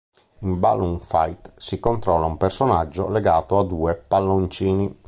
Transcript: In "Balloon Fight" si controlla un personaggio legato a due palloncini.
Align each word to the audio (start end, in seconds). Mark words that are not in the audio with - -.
In 0.39 0.59
"Balloon 0.59 0.99
Fight" 0.99 1.51
si 1.57 1.79
controlla 1.79 2.25
un 2.25 2.35
personaggio 2.37 3.07
legato 3.07 3.59
a 3.59 3.63
due 3.63 3.93
palloncini. 3.95 4.97